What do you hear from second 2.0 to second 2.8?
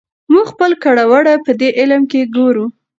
کې ګورو.